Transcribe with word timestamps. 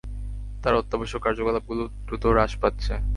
তার 0.63 0.73
অত্যাবশক 0.75 1.19
কার্যকলাপগুলো 1.19 1.83
দ্রুত 2.05 2.23
হ্রাস 2.25 2.53
পাচ্ছে। 2.61 2.93